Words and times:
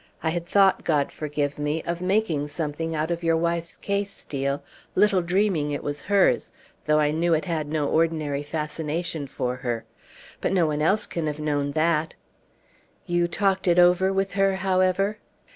I 0.23 0.31
had 0.31 0.47
thought, 0.47 0.83
God 0.83 1.11
forgive 1.11 1.59
me, 1.59 1.83
of 1.83 2.01
making 2.01 2.47
something 2.47 2.95
out 2.95 3.11
of 3.11 3.21
your 3.21 3.37
wife's 3.37 3.77
case, 3.77 4.09
Steel, 4.11 4.63
little 4.95 5.21
dreaming 5.21 5.69
it 5.69 5.83
was 5.83 6.01
hers, 6.01 6.51
though 6.87 6.99
I 6.99 7.11
knew 7.11 7.35
it 7.35 7.45
had 7.45 7.67
no 7.67 7.87
ordinary 7.87 8.41
fascination 8.41 9.27
for 9.27 9.57
her. 9.57 9.85
But 10.41 10.53
no 10.53 10.65
one 10.65 10.81
else 10.81 11.05
can 11.05 11.27
have 11.27 11.39
known 11.39 11.73
that." 11.73 12.15
"You 13.05 13.27
talked 13.27 13.67
it 13.67 13.77
over 13.77 14.11
with 14.11 14.31
her, 14.31 14.55
however?" 14.55 15.19